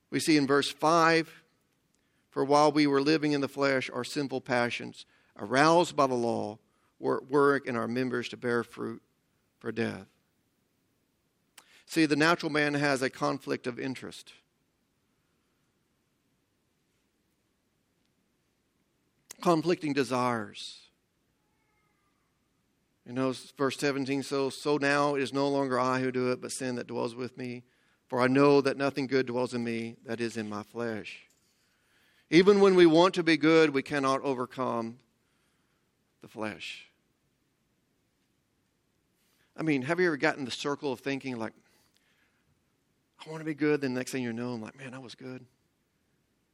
[0.10, 1.44] We see in verse 5
[2.30, 5.06] For while we were living in the flesh, our sinful passions,
[5.38, 6.60] aroused by the law,
[7.00, 9.02] were at work in our members to bear fruit
[9.60, 10.08] for death.
[11.86, 14.34] See, the natural man has a conflict of interest.
[19.42, 20.87] Conflicting desires.
[23.08, 26.42] You know, verse 17, so, so now it is no longer I who do it,
[26.42, 27.64] but sin that dwells with me.
[28.08, 31.22] For I know that nothing good dwells in me, that is in my flesh.
[32.30, 34.98] Even when we want to be good, we cannot overcome
[36.22, 36.90] the flesh.
[39.56, 41.54] I mean, have you ever gotten the circle of thinking like,
[43.26, 45.00] I want to be good, then the next thing you know, I'm like, man, I
[45.00, 45.46] was good.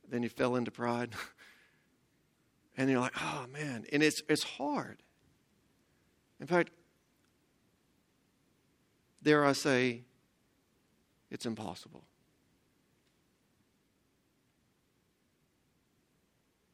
[0.07, 1.15] Then you fell into pride.
[2.77, 3.85] and you're like, oh man.
[3.91, 4.99] And it's it's hard.
[6.43, 6.71] In fact,
[9.23, 10.01] dare I say,
[11.32, 12.03] it's impossible.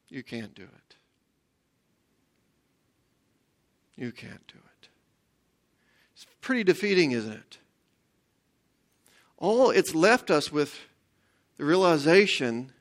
[0.08, 0.96] You can't do it.
[3.94, 4.88] You can't do it.
[6.14, 7.58] It's pretty defeating, isn't it?
[9.38, 10.80] All it's left us with
[11.58, 12.72] the realization,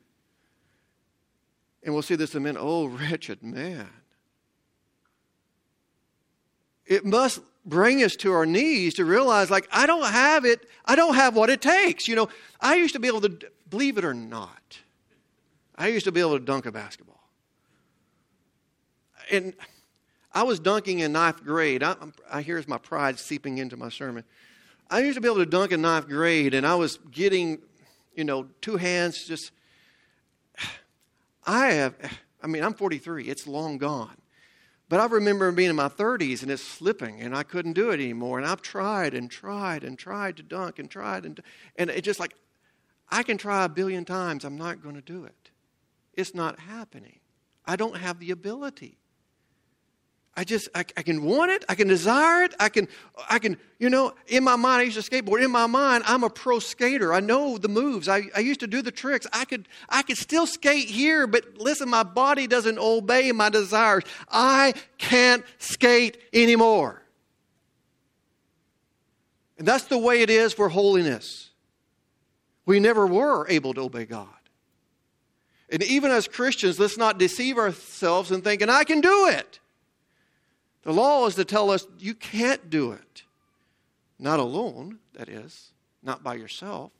[1.84, 3.89] and we'll see this in a minute oh, wretched man
[6.89, 10.67] it must bring us to our knees to realize like i don't have it.
[10.84, 12.08] I don't have what it takes.
[12.08, 14.80] You know i used to be able to believe it or not
[15.78, 17.23] i used to be able to dunk a basketball.
[19.32, 19.54] And
[20.34, 21.84] i was dunking in ninth grade.
[21.84, 21.95] I,
[22.30, 24.25] I here's my pride seeping into my sermon.
[24.89, 27.60] I used to be able to dunk in ninth grade and i was getting
[28.15, 29.52] you know two hands just
[31.45, 31.95] i have
[32.43, 34.17] i mean i'm 43 it's long gone
[34.89, 38.02] But I remember being in my 30s and it's slipping and I couldn't do it
[38.02, 38.39] anymore.
[38.39, 41.39] And I've tried and tried and tried to dunk and tried and
[41.75, 42.34] and it's just like
[43.10, 44.43] I can try a billion times.
[44.43, 45.52] I'm not going to do it.
[46.13, 47.19] It's not happening.
[47.65, 48.97] I don't have the ability.
[50.39, 51.65] I just I, I, can want it.
[51.67, 52.54] I can desire it.
[52.62, 52.88] I can
[53.30, 55.43] I can you know in my mind I used to skateboard.
[55.43, 57.13] In my mind I'm a pro skater.
[57.13, 58.08] I know the moves.
[58.08, 59.28] I, I used to do the tricks.
[59.34, 64.06] I could I could still skate here, but listen, my body doesn't obey my desires.
[64.32, 67.04] I can't skate anymore.
[69.58, 71.49] And that's the way it is for holiness.
[72.65, 74.30] We never were able to obey God.
[75.69, 79.60] And even as Christians, let's not deceive ourselves in thinking I can do it.
[80.89, 83.21] The law is to tell us you can't do it.
[84.17, 85.69] Not alone, that is,
[86.02, 86.91] not by yourself.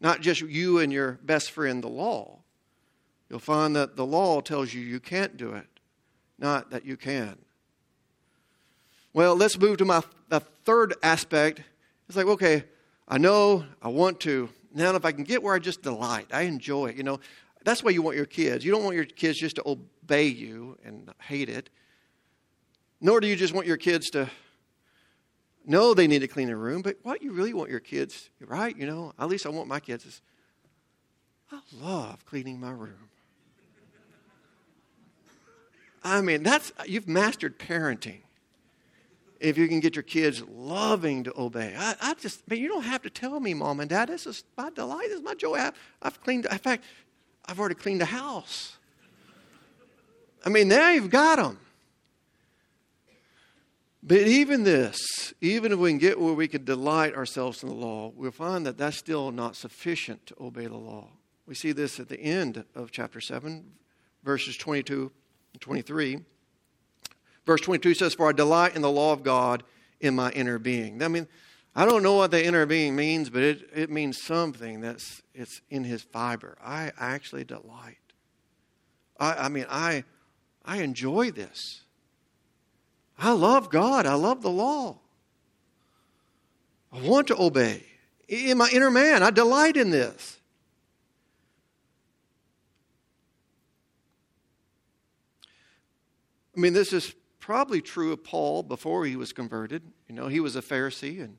[0.00, 2.38] Not just you and your best friend, the law.
[3.28, 5.66] You'll find that the law tells you you can't do it,
[6.38, 7.36] not that you can.
[9.12, 11.62] Well, let's move to my the third aspect.
[12.06, 12.62] It's like, okay,
[13.08, 14.48] I know, I want to.
[14.72, 16.96] Now, if I can get where I just delight, I enjoy it.
[16.96, 17.18] You know,
[17.64, 18.64] that's why you want your kids.
[18.64, 21.68] You don't want your kids just to obey you and hate it.
[23.04, 24.30] Nor do you just want your kids to
[25.66, 28.76] know they need to clean their room, but what you really want your kids, right?
[28.76, 30.22] You know, at least I want my kids is,
[31.50, 33.10] I love cleaning my room.
[36.04, 38.20] I mean, that's, you've mastered parenting.
[39.40, 41.74] If you can get your kids loving to obey.
[41.76, 44.44] I, I just, man, you don't have to tell me, mom and dad, this is
[44.56, 45.56] my delight, this is my joy.
[45.56, 46.84] I, I've cleaned, in fact,
[47.46, 48.76] I've already cleaned the house.
[50.44, 51.58] I mean, now you've got them.
[54.02, 57.74] But even this, even if we can get where we can delight ourselves in the
[57.74, 61.08] law, we'll find that that's still not sufficient to obey the law.
[61.46, 63.64] We see this at the end of chapter 7,
[64.24, 65.12] verses 22
[65.52, 66.18] and 23.
[67.46, 69.62] Verse 22 says, For I delight in the law of God
[70.00, 71.02] in my inner being.
[71.02, 71.28] I mean,
[71.74, 75.60] I don't know what the inner being means, but it, it means something that's it's
[75.70, 76.58] in his fiber.
[76.62, 77.96] I actually delight.
[79.18, 80.04] I, I mean, I,
[80.64, 81.82] I enjoy this.
[83.18, 84.06] I love God.
[84.06, 84.98] I love the law.
[86.92, 87.84] I want to obey.
[88.28, 90.38] In my inner man, I delight in this.
[96.56, 99.82] I mean, this is probably true of Paul before he was converted.
[100.08, 101.38] You know, he was a Pharisee and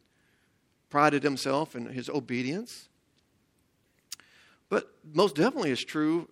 [0.89, 2.89] prided himself in his obedience.
[4.69, 6.29] But most definitely is true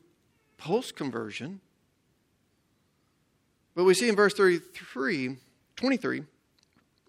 [0.58, 1.62] post conversion.
[3.76, 5.38] But we see in verse 33,
[5.76, 6.24] 23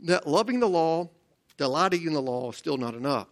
[0.05, 1.11] that loving the law,
[1.57, 3.29] delighting in the law is still not enough.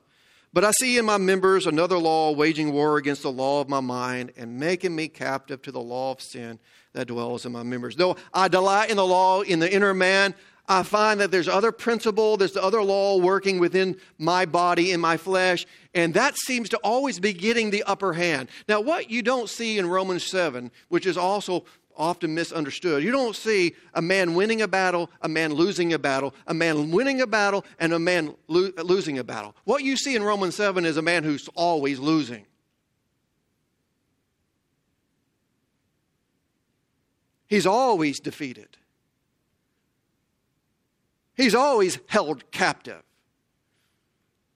[0.52, 3.78] But I see in my members another law waging war against the law of my
[3.78, 6.58] mind and making me captive to the law of sin
[6.92, 7.94] that dwells in my members.
[7.94, 10.34] Though I delight in the law in the inner man,
[10.68, 15.00] I find that there's other principle, there's the other law working within my body, in
[15.00, 18.48] my flesh, and that seems to always be getting the upper hand.
[18.68, 21.64] Now, what you don't see in Romans 7, which is also
[22.00, 23.04] often misunderstood.
[23.04, 26.90] You don't see a man winning a battle, a man losing a battle, a man
[26.90, 29.54] winning a battle, and a man lo- losing a battle.
[29.64, 32.46] What you see in Romans 7 is a man who's always losing.
[37.46, 38.78] He's always defeated.
[41.34, 43.02] He's always held captive.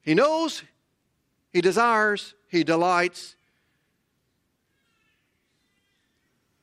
[0.00, 0.62] He knows,
[1.52, 3.36] he desires, he delights,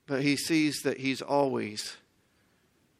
[0.07, 1.97] but he sees that he's always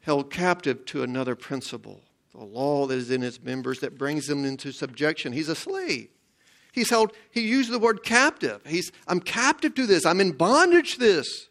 [0.02, 2.02] held captive to another principle,
[2.34, 5.34] the law that is in his members that brings them into subjection.
[5.34, 6.10] He's a slave.
[6.72, 8.62] He's held, he used the word captive.
[8.66, 11.48] He's, I'm captive to this, I'm in bondage to this.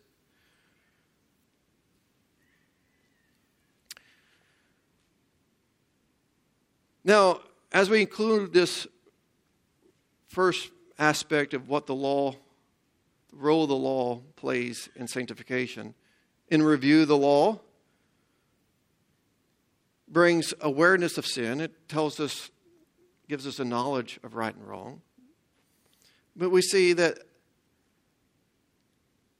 [7.04, 7.40] Now,
[7.72, 8.86] as we include this
[10.28, 12.36] first aspect of what the law
[13.32, 15.94] role the law plays in sanctification.
[16.48, 17.60] In review, the law
[20.08, 21.60] brings awareness of sin.
[21.60, 22.50] It tells us,
[23.28, 25.00] gives us a knowledge of right and wrong.
[26.36, 27.18] But we see that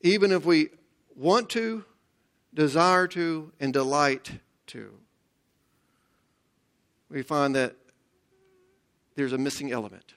[0.00, 0.70] even if we
[1.16, 1.84] want to,
[2.54, 4.92] desire to, and delight to,
[7.10, 7.76] we find that
[9.16, 10.14] there's a missing element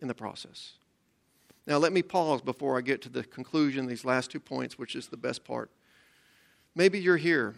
[0.00, 0.72] in the process.
[1.70, 4.96] Now, let me pause before I get to the conclusion, these last two points, which
[4.96, 5.70] is the best part.
[6.74, 7.54] Maybe you're here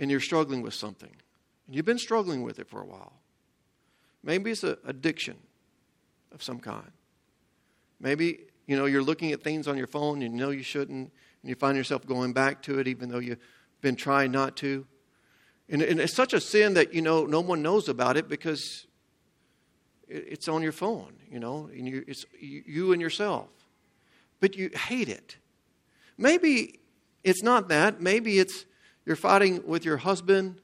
[0.00, 1.14] and you're struggling with something,
[1.66, 3.12] and you've been struggling with it for a while.
[4.24, 5.36] Maybe it's an addiction
[6.32, 6.90] of some kind.
[8.00, 11.12] Maybe, you know, you're looking at things on your phone you know you shouldn't,
[11.42, 13.36] and you find yourself going back to it even though you've
[13.82, 14.86] been trying not to.
[15.68, 18.86] And, and it's such a sin that, you know, no one knows about it because
[20.08, 23.48] it's on your phone, you know, and you, it's you and yourself.
[24.40, 25.36] But you hate it.
[26.18, 26.80] Maybe
[27.24, 28.00] it's not that.
[28.00, 28.64] Maybe it's
[29.04, 30.60] you're fighting with your husband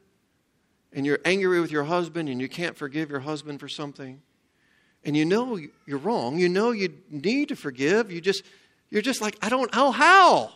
[0.93, 4.21] and you're angry with your husband and you can't forgive your husband for something.
[5.05, 6.39] And you know you're wrong.
[6.39, 8.11] You know you need to forgive.
[8.11, 8.43] You just
[8.91, 10.53] you're just like, I don't know how.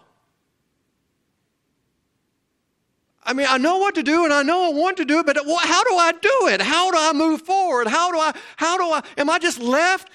[3.24, 5.26] I mean, I know what to do and I know I want to do it,
[5.26, 6.60] but how do I do it?
[6.60, 7.86] How do I move forward?
[7.86, 10.10] How do I, how do I, am I just left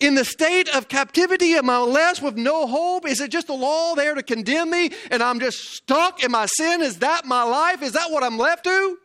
[0.00, 1.52] in the state of captivity?
[1.54, 3.06] Am I left with no hope?
[3.06, 6.46] Is it just the law there to condemn me and I'm just stuck in my
[6.46, 6.80] sin?
[6.80, 7.82] Is that my life?
[7.82, 8.98] Is that what I'm left to?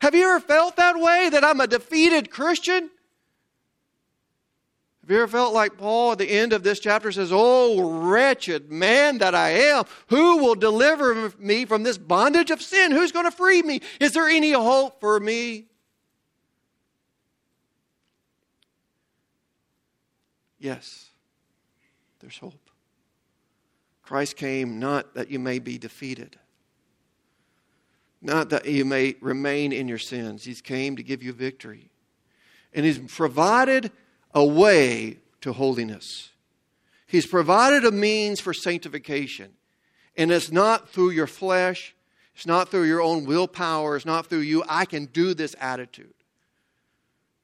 [0.00, 2.90] Have you ever felt that way that I'm a defeated Christian?
[5.08, 8.70] Have you ever felt like Paul at the end of this chapter says, Oh, wretched
[8.70, 12.90] man that I am, who will deliver me from this bondage of sin?
[12.90, 13.80] Who's going to free me?
[14.00, 15.64] Is there any hope for me?
[20.58, 21.08] Yes,
[22.20, 22.68] there's hope.
[24.02, 26.36] Christ came not that you may be defeated,
[28.20, 30.44] not that you may remain in your sins.
[30.44, 31.88] He's came to give you victory.
[32.74, 33.90] And He's provided
[34.38, 36.30] a way to holiness.
[37.08, 39.52] He's provided a means for sanctification.
[40.16, 41.94] And it's not through your flesh,
[42.36, 46.14] it's not through your own willpower, it's not through you, I can do this attitude.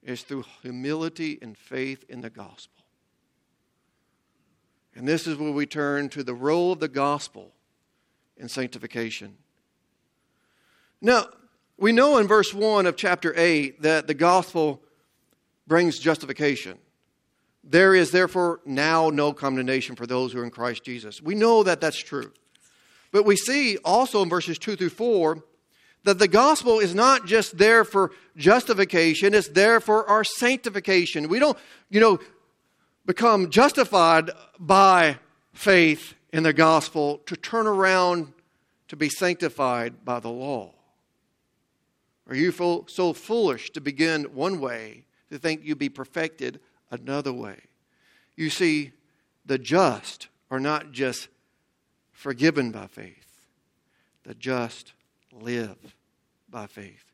[0.04, 2.84] It's through humility and faith in the gospel.
[4.94, 7.50] And this is where we turn to the role of the gospel
[8.36, 9.36] in sanctification.
[11.00, 11.26] Now,
[11.76, 14.80] we know in verse 1 of chapter 8 that the gospel
[15.66, 16.78] brings justification.
[17.66, 21.22] There is therefore now no condemnation for those who are in Christ Jesus.
[21.22, 22.30] We know that that's true.
[23.10, 25.42] But we see also in verses 2 through 4
[26.04, 31.28] that the gospel is not just there for justification, it's there for our sanctification.
[31.28, 31.56] We don't,
[31.88, 32.18] you know,
[33.06, 35.18] become justified by
[35.54, 38.32] faith in the gospel to turn around
[38.88, 40.74] to be sanctified by the law.
[42.28, 42.52] Are you
[42.88, 46.60] so foolish to begin one way to think you'd be perfected
[47.00, 47.58] another way.
[48.36, 48.92] You see,
[49.46, 51.28] the just are not just
[52.12, 53.40] forgiven by faith,
[54.24, 54.92] the just
[55.32, 55.94] live
[56.48, 57.12] by faith.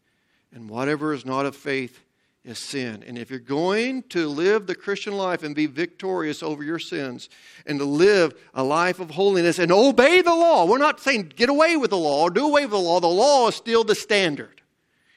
[0.52, 2.04] And whatever is not of faith
[2.44, 3.04] is sin.
[3.06, 7.28] And if you're going to live the Christian life and be victorious over your sins
[7.66, 11.48] and to live a life of holiness and obey the law, we're not saying get
[11.48, 12.98] away with the law or do away with the law.
[13.00, 14.62] The law is still the standard,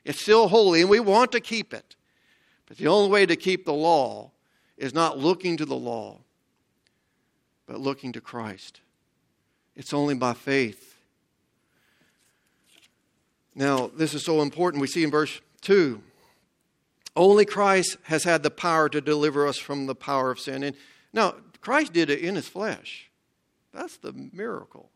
[0.04, 1.96] it's still holy, and we want to keep it.
[2.68, 4.32] But the only way to keep the law
[4.78, 6.20] is not looking to the law,
[7.66, 8.82] but looking to Christ.
[9.76, 10.98] It's only by faith.
[13.56, 14.82] Now, this is so important.
[14.82, 16.02] We see in verse 2
[17.16, 20.64] only Christ has had the power to deliver us from the power of sin.
[20.64, 20.76] And
[21.12, 23.12] now, Christ did it in his flesh.
[23.72, 24.90] That's the miracle.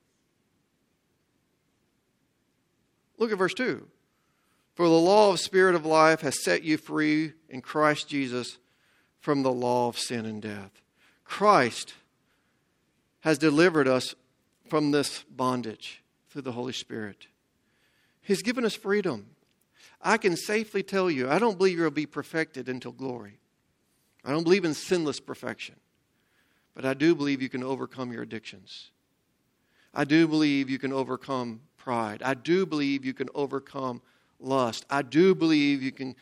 [3.17, 3.87] Look at verse 2.
[4.75, 8.57] For the law of spirit of life has set you free in Christ Jesus
[9.27, 10.71] from the law of sin and death.
[11.25, 11.95] Christ
[13.19, 14.15] has delivered us
[14.69, 17.27] from this bondage through the Holy Spirit.
[18.21, 19.25] He's given us freedom.
[20.01, 23.37] I can safely tell you, I don't believe you'll be perfected until glory.
[24.23, 25.75] I don't believe in sinless perfection.
[26.73, 28.91] But I do believe you can overcome your addictions.
[29.93, 32.23] I do believe you can overcome pride.
[32.23, 34.01] I do believe you can overcome
[34.39, 34.85] lust.
[34.89, 36.15] I do believe you can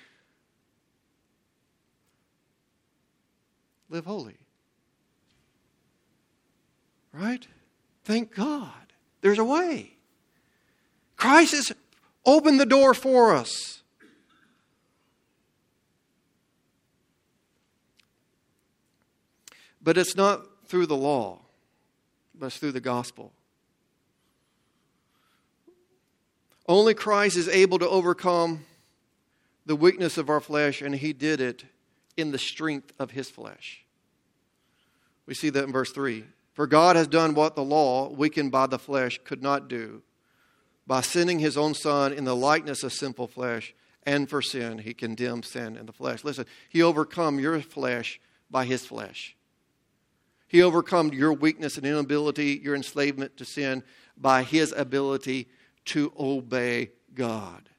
[3.95, 4.35] live holy.
[7.13, 7.47] Right?
[8.03, 8.73] Thank God.
[9.21, 9.93] There's a way.
[11.15, 11.71] Christ has
[12.25, 13.81] opened the door for us.
[19.81, 21.39] But it's not through the law,
[22.37, 23.31] but it's through the gospel.
[26.67, 28.65] Only Christ is able to overcome
[29.65, 31.63] the weakness of our flesh, and He did it
[32.17, 33.84] in the strength of his flesh.
[35.25, 36.25] We see that in verse 3.
[36.53, 40.03] For God has done what the law, weakened by the flesh, could not do.
[40.87, 43.73] By sending his own Son in the likeness of sinful flesh,
[44.03, 46.23] and for sin, he condemned sin in the flesh.
[46.23, 48.19] Listen, he overcome your flesh
[48.51, 49.35] by his flesh.
[50.47, 53.83] He overcome your weakness and inability, your enslavement to sin,
[54.15, 55.49] by his ability
[55.85, 57.69] to obey God.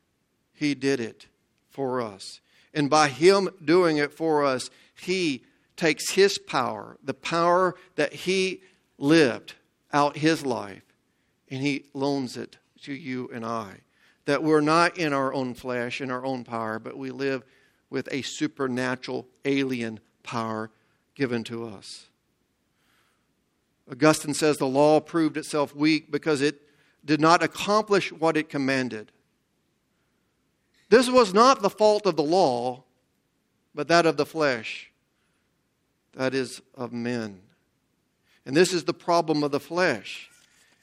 [0.52, 1.26] He did it
[1.70, 2.40] for us.
[2.72, 5.44] And by Him doing it for us, He
[5.76, 8.62] takes His power, the power that He
[8.98, 9.54] lived
[9.92, 10.82] out His life,
[11.50, 13.80] and He loans it to you and I.
[14.24, 17.44] That we're not in our own flesh, in our own power, but we live
[17.90, 20.70] with a supernatural alien power
[21.14, 22.06] given to us.
[23.90, 26.60] Augustine says the law proved itself weak because it
[27.04, 29.12] did not accomplish what it commanded.
[30.88, 32.82] This was not the fault of the law,
[33.74, 34.90] but that of the flesh,
[36.16, 37.40] that is, of men.
[38.44, 40.30] And this is the problem of the flesh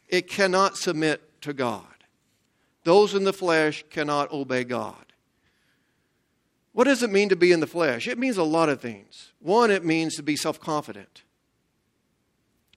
[0.07, 1.85] it cannot submit to God.
[2.83, 5.05] Those in the flesh cannot obey God.
[6.73, 8.07] What does it mean to be in the flesh?
[8.07, 9.31] It means a lot of things.
[9.39, 11.23] One, it means to be self confident.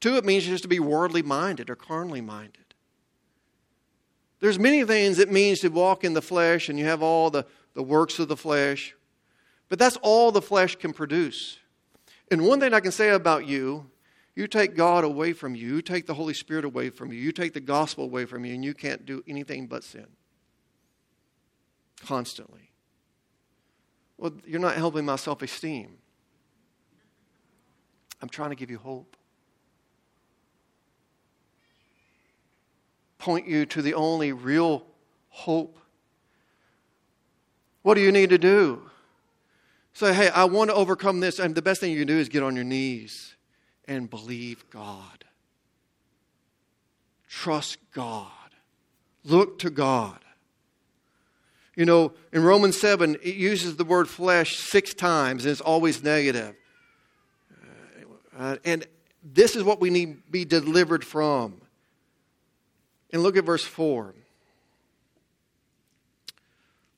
[0.01, 2.75] Two, it means just to be worldly minded or carnally minded.
[4.41, 7.47] There's many things it means to walk in the flesh and you have all the,
[7.75, 8.95] the works of the flesh,
[9.69, 11.59] but that's all the flesh can produce.
[12.31, 13.91] And one thing I can say about you
[14.37, 17.33] you take God away from you, you take the Holy Spirit away from you, you
[17.33, 20.07] take the gospel away from you, and you can't do anything but sin.
[22.05, 22.71] Constantly.
[24.19, 25.97] Well, you're not helping my self esteem.
[28.21, 29.17] I'm trying to give you hope.
[33.19, 34.87] Point you to the only real
[35.31, 35.79] hope.
[37.83, 38.86] What do you need to do?
[39.97, 42.29] Say, hey, I want to overcome this, and the best thing you can do is
[42.29, 43.35] get on your knees
[43.89, 45.25] and believe God.
[47.31, 48.29] Trust God.
[49.25, 50.19] Look to God.
[51.77, 56.03] You know, in Romans 7, it uses the word flesh six times, and it's always
[56.03, 56.55] negative.
[58.39, 58.87] Uh, and
[59.25, 61.63] this is what we need to be delivered from.
[63.15, 64.15] And look at verse 4.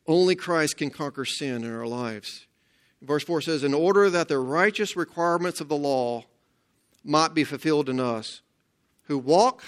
[0.05, 2.48] Only Christ can conquer sin in our lives.
[3.03, 6.25] Verse 4 says, In order that the righteous requirements of the law
[7.05, 8.43] might be fulfilled in us,
[9.05, 9.63] who walk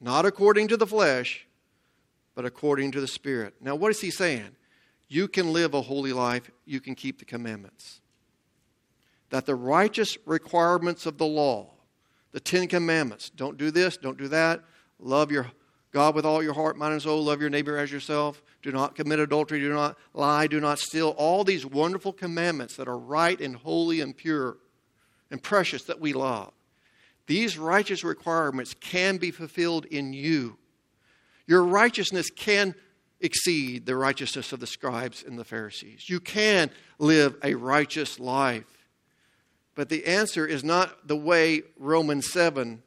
[0.00, 1.46] not according to the flesh,
[2.34, 3.54] but according to the Spirit.
[3.60, 4.54] Now, what is he saying?
[5.08, 8.00] You can live a holy life, you can keep the commandments.
[9.30, 11.70] That the righteous requirements of the law,
[12.32, 14.62] the Ten Commandments, don't do this, don't do that,
[15.00, 15.50] love your
[15.92, 18.94] God with all your heart, mind, and soul, love your neighbor as yourself, do not
[18.94, 23.40] commit adultery, do not lie, do not steal, all these wonderful commandments that are right
[23.40, 24.58] and holy and pure
[25.30, 26.52] and precious that we love.
[27.26, 30.56] These righteous requirements can be fulfilled in you.
[31.46, 32.74] Your righteousness can
[33.20, 36.08] exceed the righteousness of the scribes and the Pharisees.
[36.08, 38.86] You can live a righteous life.
[39.74, 42.82] But the answer is not the way Romans 7,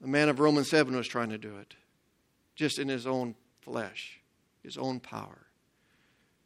[0.00, 1.74] the man of Romans 7 was trying to do it,
[2.54, 4.20] just in his own flesh,
[4.62, 5.46] his own power.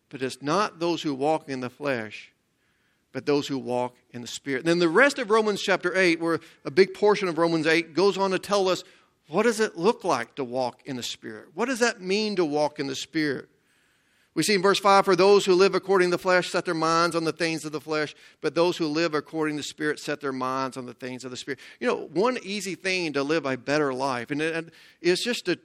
[0.09, 2.35] But it's not those who walk in the flesh
[3.15, 4.61] but those who walk in the Spirit.
[4.61, 7.95] And then the rest of Romans chapter 8, where a big portion of Romans 8
[7.95, 8.83] goes on to tell us
[9.29, 11.49] what does it look like to walk in the Spirit?
[11.55, 13.49] What does that mean to walk in the Spirit?
[14.35, 16.74] We see in verse 5 For those who live according to the flesh set their
[16.74, 20.01] minds on the things of the flesh, but those who live according to the Spirit
[20.01, 21.61] set their minds on the things of the Spirit.
[21.80, 24.70] You know, one easy thing to live a better life, and
[25.01, 25.59] it's just to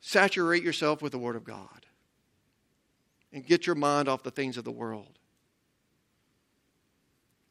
[0.00, 1.86] saturate yourself with the Word of God
[3.32, 5.18] and get your mind off the things of the world.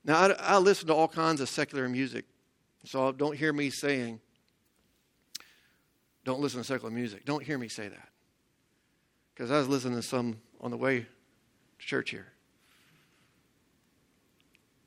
[0.06, 2.26] Now, I, I listen to all kinds of secular music,
[2.86, 4.20] so don't hear me saying,
[6.26, 7.26] don't listen to secular music.
[7.26, 8.10] Don't hear me say that.
[9.34, 12.28] Because I was listening to some on the way to church here.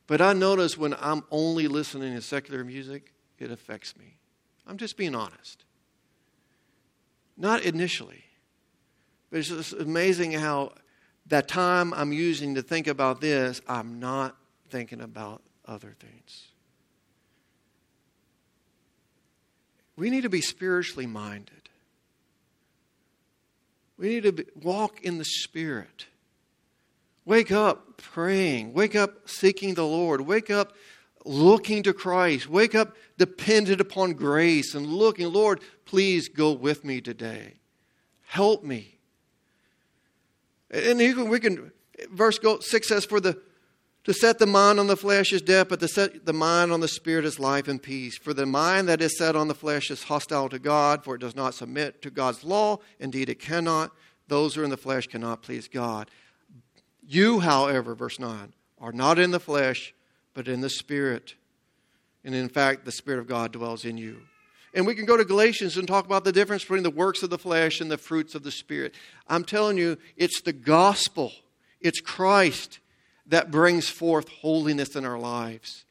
[0.06, 4.16] But I notice when I'm only listening to secular music, it affects me.
[4.66, 5.64] I'm just being honest.
[7.36, 8.24] Not initially,
[9.30, 10.72] but it's just amazing how
[11.26, 14.36] that time I'm using to think about this, I'm not
[14.70, 16.48] thinking about other things.
[19.96, 21.65] We need to be spiritually minded.
[23.98, 26.06] We need to be, walk in the Spirit.
[27.24, 28.72] Wake up praying.
[28.72, 30.20] Wake up seeking the Lord.
[30.20, 30.74] Wake up
[31.24, 32.48] looking to Christ.
[32.48, 37.54] Wake up dependent upon grace and looking, Lord, please go with me today.
[38.26, 38.98] Help me.
[40.70, 41.72] And we can,
[42.10, 43.40] verse 6 says, For the
[44.06, 46.78] to set the mind on the flesh is death, but to set the mind on
[46.78, 48.16] the spirit is life and peace.
[48.16, 51.20] For the mind that is set on the flesh is hostile to God, for it
[51.20, 52.78] does not submit to God's law.
[53.00, 53.90] Indeed, it cannot.
[54.28, 56.08] Those who are in the flesh cannot please God.
[57.04, 59.92] You, however, verse 9, are not in the flesh,
[60.34, 61.34] but in the spirit.
[62.24, 64.22] And in fact, the Spirit of God dwells in you.
[64.72, 67.30] And we can go to Galatians and talk about the difference between the works of
[67.30, 68.94] the flesh and the fruits of the Spirit.
[69.26, 71.32] I'm telling you, it's the gospel,
[71.80, 72.78] it's Christ
[73.28, 75.84] that brings forth holiness in our lives.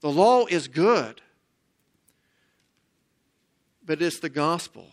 [0.00, 1.20] The law is good.
[3.84, 4.88] But it's the gospel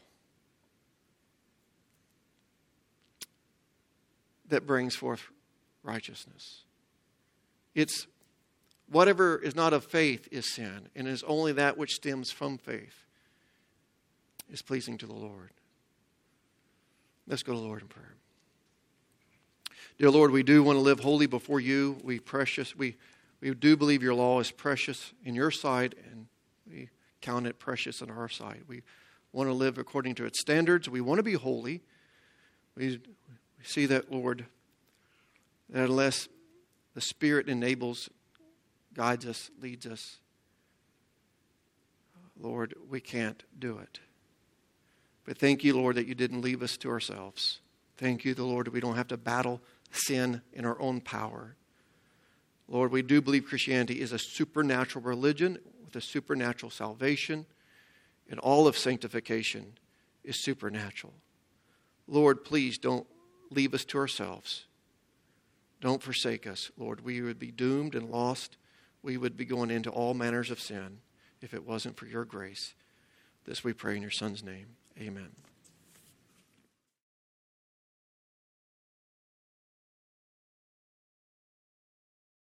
[4.49, 5.23] that brings forth
[5.81, 6.61] righteousness.
[7.73, 8.05] It's
[8.87, 13.07] whatever is not of faith is sin, and is only that which stems from faith
[14.51, 15.49] is pleasing to the Lord.
[17.25, 18.15] Let's go to the Lord in prayer.
[19.99, 21.97] Dear Lord, we do want to live holy before you.
[22.03, 22.95] We precious we
[23.41, 26.27] we do believe your law is precious in your sight, and
[26.65, 26.89] we
[27.21, 28.63] count it precious in our sight.
[28.67, 28.81] We
[29.33, 30.89] want to live according to its standards.
[30.89, 31.81] We want to be holy.
[32.75, 33.01] We,
[33.57, 34.45] we see that, Lord,
[35.69, 36.29] that unless
[36.95, 38.09] the Spirit enables,
[38.93, 40.19] guides us, leads us,
[42.39, 43.99] Lord, we can't do it.
[45.25, 47.59] But thank you, Lord, that you didn't leave us to ourselves.
[47.97, 49.61] Thank you, the Lord, that we don't have to battle
[49.95, 51.55] sin in our own power.
[52.67, 57.45] Lord, we do believe Christianity is a supernatural religion with a supernatural salvation,
[58.29, 59.73] and all of sanctification
[60.23, 61.13] is supernatural.
[62.07, 63.07] Lord, please don't
[63.49, 64.65] leave us to ourselves.
[65.81, 67.03] Don't forsake us, Lord.
[67.03, 68.57] We would be doomed and lost.
[69.01, 70.99] We would be going into all manners of sin
[71.41, 72.73] if it wasn't for your grace.
[73.45, 74.67] This we pray in your Son's name.
[74.99, 75.52] Amen.